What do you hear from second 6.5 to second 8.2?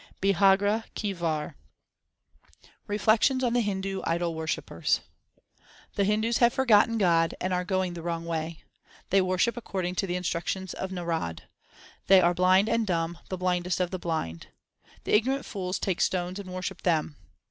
forgotten God, and are going the